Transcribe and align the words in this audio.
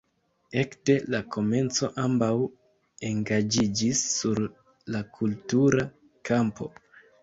Ekde 0.61 0.95
la 1.15 1.19
komenco 1.35 1.91
ambaŭ 2.05 2.31
engaĝiĝis 3.13 4.05
sur 4.17 4.45
la 4.53 5.07
kultura 5.23 5.91
kampo. 6.31 6.75